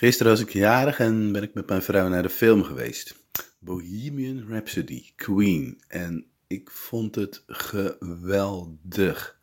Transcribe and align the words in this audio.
Gisteren 0.00 0.32
was 0.32 0.40
ik 0.40 0.52
jarig 0.52 0.98
en 0.98 1.32
ben 1.32 1.42
ik 1.42 1.54
met 1.54 1.68
mijn 1.68 1.82
vrouw 1.82 2.08
naar 2.08 2.22
de 2.22 2.28
film 2.28 2.62
geweest. 2.62 3.14
Bohemian 3.58 4.46
Rhapsody, 4.48 5.12
Queen. 5.16 5.82
En 5.88 6.26
ik 6.46 6.70
vond 6.70 7.14
het 7.14 7.42
geweldig. 7.46 9.40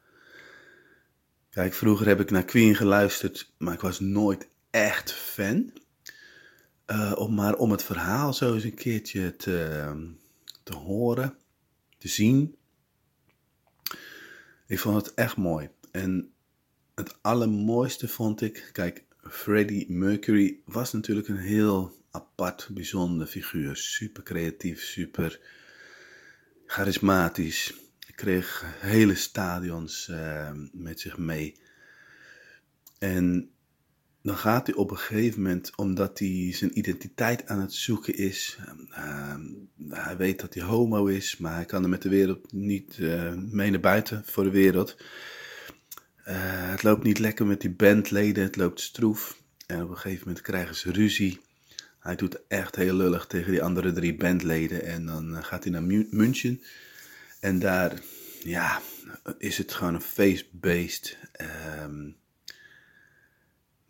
Kijk, 1.50 1.74
vroeger 1.74 2.08
heb 2.08 2.20
ik 2.20 2.32
naar 2.32 2.46
Queen 2.46 2.76
geluisterd, 2.76 3.54
maar 3.58 3.74
ik 3.74 3.80
was 3.80 4.00
nooit 4.00 4.48
echt 4.70 5.14
fan. 5.14 5.74
Om, 7.16 7.34
maar 7.36 7.56
om 7.56 7.72
het 7.72 7.84
verhaal 7.84 8.34
zo 8.34 8.54
eens 8.54 8.64
een 8.64 8.74
keertje 8.74 9.36
te, 9.36 9.92
te 10.64 10.76
horen, 10.76 11.38
te 11.98 12.08
zien. 12.08 12.56
Ik 14.68 14.80
vond 14.80 15.06
het 15.06 15.14
echt 15.14 15.38
mooi. 15.38 15.70
En 15.92 16.32
het 16.96 17.18
allermooiste 17.22 18.08
vond 18.08 18.42
ik, 18.42 18.70
kijk, 18.72 19.06
Freddie 19.30 19.92
Mercury 19.92 20.60
was 20.66 20.94
natuurlijk 20.94 21.28
een 21.28 21.38
heel 21.38 21.98
apart, 22.12 22.70
bijzonder 22.72 23.28
figuur. 23.28 23.76
Super 23.76 24.24
creatief, 24.24 24.82
super 24.82 25.40
charismatisch. 26.66 27.74
Hij 28.00 28.16
kreeg 28.16 28.64
hele 28.80 29.16
stadions 29.16 30.08
uh, 30.12 30.52
met 30.72 31.00
zich 31.00 31.18
mee. 31.18 31.60
En 33.00 33.50
dan 34.22 34.38
gaat 34.38 34.68
hij 34.68 34.76
op 34.76 34.92
een 34.92 34.98
gegeven 34.98 35.42
moment, 35.42 35.76
omdat 35.76 36.20
hij 36.20 36.54
zijn 36.54 36.78
identiteit 36.78 37.48
aan 37.48 37.62
het 37.62 37.74
zoeken 37.74 38.16
is. 38.16 38.58
Uh, 38.90 39.36
hij 39.90 40.18
weet 40.18 40.40
dat 40.40 40.54
hij 40.54 40.64
homo 40.64 41.06
is, 41.06 41.38
maar 41.38 41.54
hij 41.56 41.66
kan 41.66 41.84
er 41.84 41.90
met 41.90 42.02
de 42.02 42.10
wereld 42.10 42.54
niet 42.54 42.98
uh, 42.98 43.34
mee 43.34 43.72
naar 43.72 43.80
buiten 43.80 44.24
voor 44.26 44.44
de 44.44 44.50
wereld. 44.50 44.98
Uh, 46.28 46.70
het 46.70 46.84
loopt 46.84 47.04
niet 47.04 47.20
lekker 47.20 47.46
met 47.46 47.62
die 47.62 47.70
bandleden, 47.70 48.44
het 48.44 48.56
loopt 48.56 48.80
stroef. 48.80 49.42
En 49.66 49.84
op 49.84 49.90
een 49.90 49.98
gegeven 49.98 50.28
moment 50.28 50.46
krijgen 50.46 50.76
ze 50.76 50.92
ruzie. 50.92 51.40
Hij 52.00 52.16
doet 52.16 52.48
echt 52.48 52.76
heel 52.76 52.96
lullig 52.96 53.28
tegen 53.28 53.52
die 53.52 53.64
andere 53.64 53.92
drie 53.92 54.16
bandleden. 54.16 54.84
En 54.84 55.06
dan 55.06 55.32
uh, 55.32 55.44
gaat 55.44 55.64
hij 55.64 55.72
naar 55.72 56.06
München. 56.10 56.62
En 57.40 57.60
daar, 57.60 58.02
ja, 58.44 58.82
is 59.38 59.58
het 59.58 59.74
gewoon 59.74 59.94
een 59.94 60.02
feestbeest. 60.02 61.18
Um, 61.84 62.16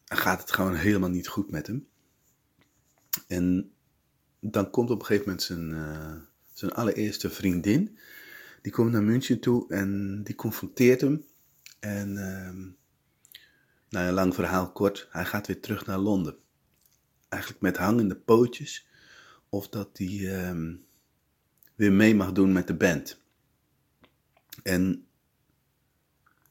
gaat 0.06 0.42
het 0.42 0.52
gewoon 0.52 0.76
helemaal 0.76 1.10
niet 1.10 1.28
goed 1.28 1.52
met 1.52 1.68
hem. 1.68 1.88
En 3.28 3.72
dan 4.40 4.70
komt 4.70 4.90
op 4.90 5.00
een 5.00 5.06
gegeven 5.06 5.26
moment 5.26 5.46
zijn, 5.46 5.70
uh, 5.70 6.14
zijn 6.54 6.72
allereerste 6.72 7.30
vriendin. 7.30 7.98
Die 8.62 8.72
komt 8.72 8.92
naar 8.92 9.04
München 9.04 9.40
toe 9.40 9.70
en 9.70 10.22
die 10.24 10.36
confronteert 10.36 11.02
hem. 11.02 11.26
En 11.80 12.10
uh, 12.16 12.76
nou, 13.90 14.08
een 14.08 14.14
lang 14.14 14.36
verhaal 14.36 14.72
kort, 14.72 15.08
hij 15.12 15.26
gaat 15.26 15.48
weer 15.48 15.62
terug 15.62 15.86
naar 15.86 15.98
Londen. 15.98 16.38
Eigenlijk 17.30 17.62
met 17.62 17.78
hangende 17.78 18.16
pootjes. 18.16 18.88
Of 19.50 19.70
dat 19.70 19.98
hij 19.98 20.08
uh, 20.08 20.76
weer 21.76 21.92
mee 21.92 22.16
mag 22.16 22.32
doen 22.32 22.52
met 22.52 22.68
de 22.68 22.76
band. 22.76 23.22
En 24.64 25.08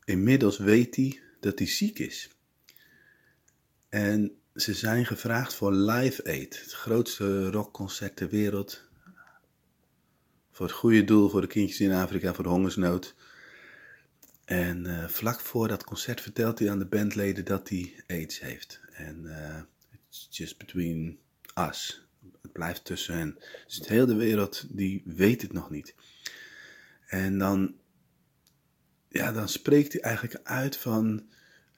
inmiddels 0.05 0.58
weet 0.58 0.96
hij 0.96 1.20
dat 1.40 1.58
hij 1.58 1.68
ziek 1.68 1.98
is. 1.98 2.30
En 3.88 4.40
ze 4.55 4.74
zijn 4.74 5.06
gevraagd 5.06 5.55
voor 5.55 5.72
Live 5.72 6.24
Aid, 6.24 6.61
het 6.61 6.72
grootste 6.72 7.50
rockconcert 7.50 8.16
ter 8.16 8.28
wereld. 8.28 8.84
Voor 10.50 10.66
het 10.66 10.74
goede 10.74 11.05
doel, 11.05 11.28
voor 11.28 11.40
de 11.40 11.46
kindjes 11.46 11.80
in 11.80 11.92
Afrika, 11.92 12.34
voor 12.34 12.44
de 12.44 12.50
hongersnood. 12.50 13.14
En 14.47 14.84
uh, 14.84 15.08
vlak 15.08 15.41
voor 15.41 15.69
dat 15.69 15.84
concert 15.84 16.20
vertelt 16.20 16.58
hij 16.58 16.70
aan 16.70 16.78
de 16.78 16.86
bandleden 16.86 17.44
dat 17.44 17.69
hij 17.69 17.94
AIDS 18.06 18.41
heeft. 18.41 18.80
En 18.92 19.20
uh, 19.25 19.61
it's 20.08 20.28
just 20.30 20.58
between 20.58 21.19
us. 21.55 22.06
Het 22.42 22.52
blijft 22.52 22.84
tussen 22.84 23.17
hen. 23.17 23.39
Dus 23.67 23.78
de 23.78 23.94
hele 23.94 24.14
wereld 24.14 24.67
die 24.69 25.02
weet 25.05 25.42
het 25.42 25.52
nog 25.52 25.70
niet. 25.70 25.94
En 27.07 27.39
dan, 27.39 27.74
ja, 29.08 29.33
dan 29.33 29.48
spreekt 29.48 29.92
hij 29.92 30.02
eigenlijk 30.02 30.48
uit 30.48 30.77
van. 30.77 31.27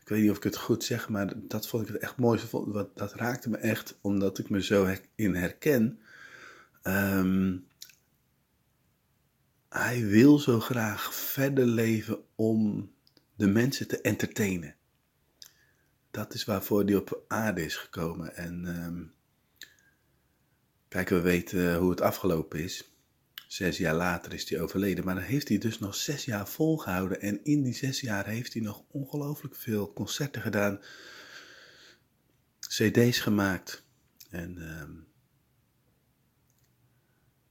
Ik 0.01 0.09
weet 0.09 0.21
niet 0.21 0.31
of 0.31 0.37
ik 0.37 0.43
het 0.43 0.57
goed 0.57 0.85
zeg, 0.85 1.09
maar 1.09 1.33
dat 1.37 1.69
vond 1.69 1.83
ik 1.89 1.93
het 1.93 2.03
echt 2.03 2.17
mooi. 2.17 2.41
Dat 2.95 3.15
raakte 3.15 3.49
me 3.49 3.57
echt, 3.57 3.99
omdat 4.01 4.39
ik 4.39 4.51
me 4.51 4.63
zo 4.63 4.97
in 5.15 5.35
herken. 5.35 6.01
Um, 6.83 7.67
hij 9.79 10.07
wil 10.07 10.39
zo 10.39 10.61
graag 10.61 11.15
verder 11.15 11.67
leven 11.67 12.19
om 12.35 12.91
de 13.37 13.47
mensen 13.47 13.89
te 13.89 14.01
entertainen. 14.01 14.77
Dat 16.11 16.35
is 16.35 16.45
waarvoor 16.45 16.85
hij 16.85 16.95
op 16.95 17.25
aarde 17.29 17.65
is 17.65 17.77
gekomen. 17.77 18.37
En 18.37 18.85
um, 18.85 19.13
kijk, 20.89 21.09
we 21.09 21.21
weten 21.21 21.77
hoe 21.77 21.91
het 21.91 22.01
afgelopen 22.01 22.63
is. 22.63 22.93
Zes 23.47 23.79
jaar 23.79 23.95
later 23.95 24.33
is 24.33 24.51
hij 24.51 24.61
overleden. 24.61 25.05
Maar 25.05 25.15
dan 25.15 25.25
heeft 25.25 25.49
hij 25.49 25.59
dus 25.59 25.79
nog 25.79 25.95
zes 25.95 26.25
jaar 26.25 26.49
volgehouden. 26.49 27.21
En 27.21 27.45
in 27.45 27.63
die 27.63 27.75
zes 27.75 28.01
jaar 28.01 28.27
heeft 28.27 28.53
hij 28.53 28.63
nog 28.63 28.85
ongelooflijk 28.91 29.57
veel 29.57 29.93
concerten 29.93 30.43
gedaan. 30.43 30.81
CD's 32.61 33.19
gemaakt. 33.19 33.85
En 34.31 34.81
um, 34.81 35.08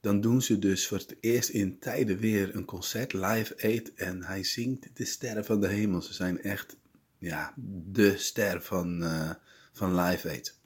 dan 0.00 0.20
doen 0.20 0.42
ze 0.42 0.58
dus 0.58 0.86
voor 0.86 0.98
het 0.98 1.16
eerst 1.20 1.48
in 1.48 1.78
tijden 1.78 2.18
weer 2.18 2.56
een 2.56 2.64
concert, 2.64 3.12
Live 3.12 3.54
Aid. 3.62 3.94
En 3.94 4.24
hij 4.24 4.44
zingt 4.44 4.96
de 4.96 5.04
sterren 5.04 5.44
van 5.44 5.60
de 5.60 5.68
hemel. 5.68 6.02
Ze 6.02 6.14
zijn 6.14 6.42
echt, 6.42 6.76
ja, 7.18 7.54
de 7.86 8.16
ster 8.16 8.62
van, 8.62 9.02
uh, 9.02 9.30
van 9.72 9.94
Live 9.94 10.28
Aid. 10.28 10.58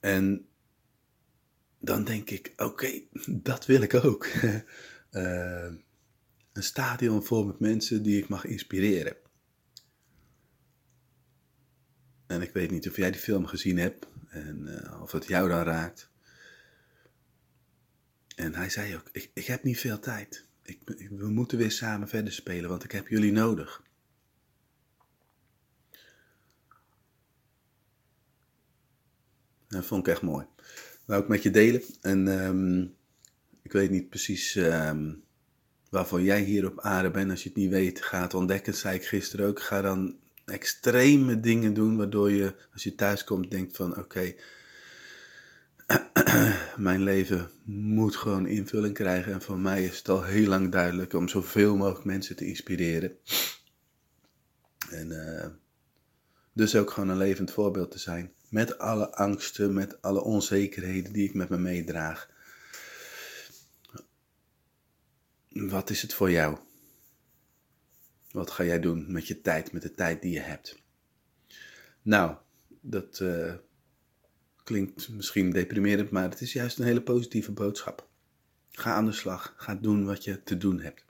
En 0.00 0.46
dan 1.78 2.04
denk 2.04 2.30
ik, 2.30 2.52
oké, 2.56 3.02
dat 3.30 3.66
wil 3.66 3.80
ik 3.80 3.94
ook. 3.94 4.26
uh, 5.10 5.64
een 6.52 6.62
stadion 6.62 7.24
vol 7.24 7.44
met 7.44 7.58
mensen 7.58 8.02
die 8.02 8.18
ik 8.18 8.28
mag 8.28 8.44
inspireren. 8.44 9.16
En 12.26 12.42
ik 12.42 12.52
weet 12.52 12.70
niet 12.70 12.88
of 12.88 12.96
jij 12.96 13.10
die 13.10 13.20
film 13.20 13.46
gezien 13.46 13.78
hebt 13.78 14.06
en 14.28 14.66
uh, 14.66 15.02
of 15.02 15.12
het 15.12 15.26
jou 15.26 15.48
dan 15.48 15.62
raakt. 15.62 16.10
En 18.36 18.54
hij 18.54 18.70
zei 18.70 18.94
ook, 18.94 19.08
ik, 19.12 19.30
ik 19.34 19.46
heb 19.46 19.62
niet 19.62 19.78
veel 19.78 19.98
tijd. 19.98 20.46
Ik, 20.62 20.78
we 21.10 21.28
moeten 21.28 21.58
weer 21.58 21.70
samen 21.70 22.08
verder 22.08 22.32
spelen, 22.32 22.70
want 22.70 22.84
ik 22.84 22.92
heb 22.92 23.08
jullie 23.08 23.32
nodig. 23.32 23.82
Dat 29.68 29.84
vond 29.84 30.06
ik 30.06 30.12
echt 30.12 30.22
mooi. 30.22 30.46
Wou 31.04 31.22
ik 31.22 31.28
met 31.28 31.42
je 31.42 31.50
delen. 31.50 31.82
En 32.00 32.26
um, 32.26 32.94
ik 33.62 33.72
weet 33.72 33.90
niet 33.90 34.08
precies 34.08 34.54
um, 34.54 35.22
waarvoor 35.90 36.22
jij 36.22 36.42
hier 36.42 36.66
op 36.66 36.80
aarde 36.80 37.10
bent. 37.10 37.30
Als 37.30 37.42
je 37.42 37.48
het 37.48 37.58
niet 37.58 37.70
weet, 37.70 38.02
ga 38.02 38.22
het 38.22 38.34
ontdekken. 38.34 38.74
Zei 38.74 38.96
ik 38.96 39.06
gisteren 39.06 39.46
ook. 39.46 39.60
Ga 39.60 39.80
dan 39.80 40.18
extreme 40.44 41.40
dingen 41.40 41.74
doen, 41.74 41.96
waardoor 41.96 42.30
je, 42.30 42.54
als 42.72 42.82
je 42.82 42.94
thuis 42.94 43.24
komt, 43.24 43.50
denkt 43.50 43.76
van, 43.76 43.98
oké, 43.98 44.34
mijn 46.76 47.02
leven 47.02 47.50
moet 47.64 48.16
gewoon 48.16 48.46
invulling 48.46 48.94
krijgen. 48.94 49.32
En 49.32 49.42
voor 49.42 49.58
mij 49.58 49.84
is 49.84 49.98
het 49.98 50.08
al 50.08 50.22
heel 50.22 50.48
lang 50.48 50.72
duidelijk 50.72 51.12
om 51.12 51.28
zoveel 51.28 51.76
mogelijk 51.76 52.04
mensen 52.04 52.36
te 52.36 52.46
inspireren. 52.46 53.16
En 54.90 55.10
uh, 55.10 55.46
dus 56.52 56.76
ook 56.76 56.90
gewoon 56.90 57.08
een 57.08 57.16
levend 57.16 57.50
voorbeeld 57.50 57.90
te 57.90 57.98
zijn. 57.98 58.32
Met 58.48 58.78
alle 58.78 59.14
angsten, 59.14 59.74
met 59.74 60.02
alle 60.02 60.22
onzekerheden 60.22 61.12
die 61.12 61.28
ik 61.28 61.34
met 61.34 61.48
me 61.48 61.58
meedraag. 61.58 62.30
Wat 65.48 65.90
is 65.90 66.02
het 66.02 66.14
voor 66.14 66.30
jou? 66.30 66.58
Wat 68.30 68.50
ga 68.50 68.64
jij 68.64 68.80
doen 68.80 69.12
met 69.12 69.26
je 69.26 69.40
tijd, 69.40 69.72
met 69.72 69.82
de 69.82 69.94
tijd 69.94 70.22
die 70.22 70.32
je 70.32 70.40
hebt? 70.40 70.82
Nou, 72.02 72.36
dat 72.80 73.20
uh, 73.20 73.54
Klinkt 74.66 75.08
misschien 75.08 75.50
deprimerend, 75.50 76.10
maar 76.10 76.30
het 76.30 76.40
is 76.40 76.52
juist 76.52 76.78
een 76.78 76.84
hele 76.84 77.02
positieve 77.02 77.52
boodschap. 77.52 78.08
Ga 78.70 78.94
aan 78.94 79.04
de 79.04 79.12
slag. 79.12 79.54
Ga 79.56 79.74
doen 79.74 80.04
wat 80.04 80.24
je 80.24 80.42
te 80.42 80.56
doen 80.56 80.80
hebt. 80.80 81.04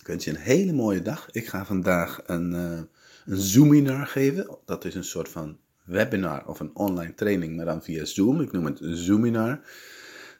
Ik 0.00 0.06
wens 0.06 0.24
je 0.24 0.30
een 0.30 0.36
hele 0.36 0.72
mooie 0.72 1.02
dag. 1.02 1.30
Ik 1.30 1.46
ga 1.46 1.64
vandaag 1.64 2.20
een, 2.26 2.50
uh, 2.52 2.80
een 3.26 3.36
Zoominar 3.36 4.06
geven. 4.06 4.58
Dat 4.64 4.84
is 4.84 4.94
een 4.94 5.04
soort 5.04 5.28
van 5.28 5.58
webinar 5.84 6.46
of 6.46 6.60
een 6.60 6.76
online 6.76 7.14
training, 7.14 7.56
maar 7.56 7.64
dan 7.64 7.82
via 7.82 8.04
Zoom. 8.04 8.40
Ik 8.40 8.52
noem 8.52 8.64
het 8.64 8.78
Zoominar. 8.80 9.60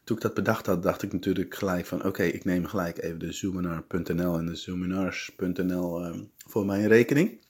Toen 0.04 0.16
ik 0.16 0.22
dat 0.22 0.34
bedacht 0.34 0.66
had, 0.66 0.82
dacht 0.82 1.02
ik 1.02 1.12
natuurlijk 1.12 1.54
gelijk 1.54 1.86
van... 1.86 2.04
oké, 2.04 2.22
ik 2.22 2.44
neem 2.44 2.66
gelijk 2.66 3.02
even 3.02 3.18
de 3.18 3.32
zoominar.nl 3.32 4.38
en 4.38 4.46
de 4.46 4.56
zoominars.nl 4.56 6.00
uh, 6.00 6.08
ehm, 6.08 6.24
voor 6.36 6.66
mijn 6.66 6.88
rekening. 6.88 7.40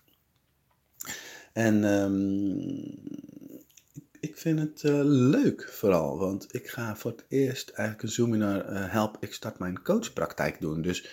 En 1.52 1.84
um, 1.84 2.94
ik 4.28 4.37
vind 4.37 4.58
het 4.58 4.82
uh, 4.82 5.00
leuk 5.05 5.69
vooral, 5.73 6.19
want 6.19 6.55
ik 6.55 6.69
ga 6.69 6.96
voor 6.96 7.11
het 7.11 7.25
eerst 7.28 7.69
eigenlijk 7.69 8.02
een 8.02 8.14
Zoominar 8.14 8.73
uh, 8.73 8.93
Help 8.93 9.17
Ik 9.20 9.32
Start 9.32 9.58
Mijn 9.58 9.82
Coachpraktijk 9.82 10.61
doen. 10.61 10.82
Dus 10.82 11.08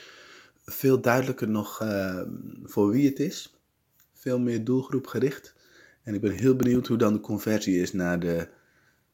veel 0.65 1.01
duidelijker 1.01 1.49
nog 1.49 1.81
uh, 1.81 2.21
voor 2.63 2.89
wie 2.89 3.09
het 3.09 3.19
is, 3.19 3.55
veel 4.13 4.39
meer 4.39 4.63
doelgroep 4.63 5.07
gericht. 5.07 5.55
En 6.03 6.13
ik 6.13 6.21
ben 6.21 6.31
heel 6.31 6.55
benieuwd 6.55 6.87
hoe 6.87 6.97
dan 6.97 7.13
de 7.13 7.19
conversie 7.19 7.81
is 7.81 7.93
naar 7.93 8.19
de 8.19 8.47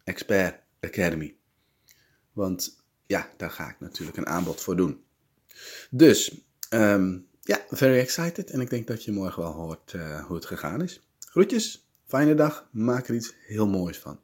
Expert 0.04 0.62
Academy. 0.81 1.36
Want 2.31 2.84
ja, 3.06 3.30
daar 3.38 3.51
ga 3.51 3.69
ik 3.69 3.80
natuurlijk 3.80 4.18
een 4.18 4.28
aanbod 4.28 4.62
voor 4.62 4.75
doen. 4.75 5.04
Dus, 5.90 6.42
um, 6.69 7.28
ja, 7.42 7.66
very 7.69 8.00
excited. 8.00 8.50
En 8.50 8.62
ik 8.62 8.69
denk 8.69 8.88
dat 8.88 9.04
je 9.04 9.12
morgen 9.12 9.42
wel 9.42 9.51
hoort 9.51 9.92
hoe 10.28 10.36
het 10.36 10.46
gegaan 10.46 10.81
is. 10.81 11.01
Groetjes, 11.19 11.88
fijne 12.09 12.33
dag, 12.35 12.67
maak 12.71 13.07
er 13.07 13.15
iets 13.15 13.33
heel 13.45 13.67
moois 13.67 14.00
van. 14.00 14.17